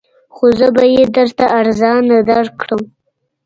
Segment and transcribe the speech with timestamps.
[0.35, 2.81] خو زه به یې درته ارزانه درکړم